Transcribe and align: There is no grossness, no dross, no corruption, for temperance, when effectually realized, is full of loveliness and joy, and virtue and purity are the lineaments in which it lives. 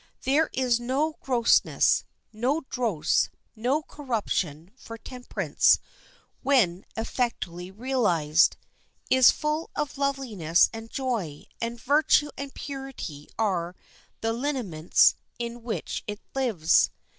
There 0.23 0.49
is 0.51 0.79
no 0.79 1.13
grossness, 1.19 2.05
no 2.33 2.61
dross, 2.71 3.29
no 3.55 3.83
corruption, 3.83 4.71
for 4.75 4.97
temperance, 4.97 5.77
when 6.41 6.85
effectually 6.97 7.69
realized, 7.69 8.57
is 9.11 9.29
full 9.29 9.69
of 9.75 9.99
loveliness 9.99 10.71
and 10.73 10.89
joy, 10.89 11.45
and 11.61 11.79
virtue 11.79 12.31
and 12.35 12.51
purity 12.51 13.29
are 13.37 13.75
the 14.21 14.33
lineaments 14.33 15.17
in 15.37 15.61
which 15.61 16.03
it 16.07 16.19
lives. 16.33 16.89